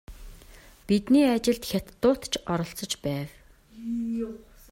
[0.87, 3.29] Бидний ажилд хятадууд ч оролцож байв.